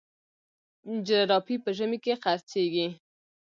جراپي 1.07 1.55
په 1.63 1.69
ژمي 1.77 1.97
کي 2.03 2.13
خرڅیږي. 2.23 2.87